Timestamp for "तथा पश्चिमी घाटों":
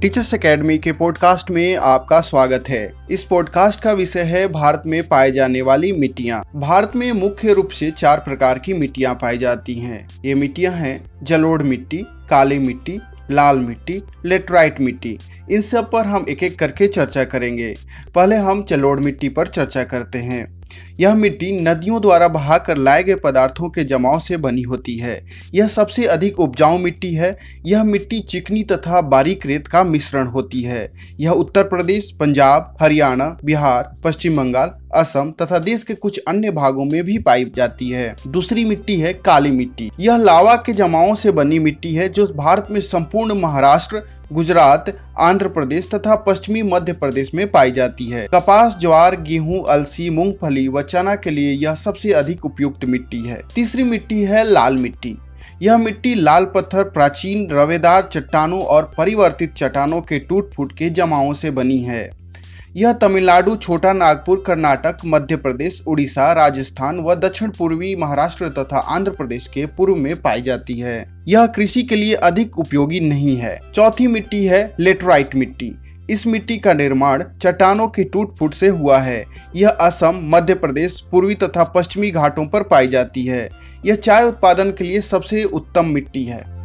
81.34-82.46